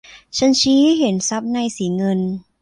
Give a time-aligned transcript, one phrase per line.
[0.37, 2.19] ฉันชี้ให้เห็นซับในสีเงิน